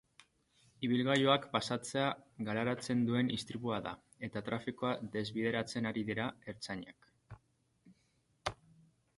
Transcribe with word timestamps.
Ibilgailuak 0.85 1.43
pasatzea 1.55 2.05
galarazten 2.47 3.03
duen 3.09 3.29
istripua 3.37 3.79
da, 3.89 3.93
eta 4.29 4.43
trafikoa 4.49 4.95
desbideratzen 5.17 5.91
ari 5.91 6.05
dira 6.11 6.27
ertzainak. 6.55 7.13